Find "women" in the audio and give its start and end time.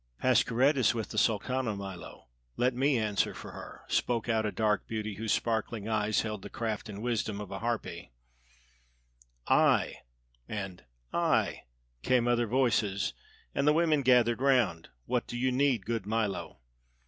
13.73-14.01